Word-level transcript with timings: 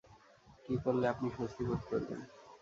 কি 0.65 0.73
করলে 0.83 1.05
আপনি 1.07 1.27
স্বস্তিবোধ 1.37 1.81
করবেন? 1.89 2.19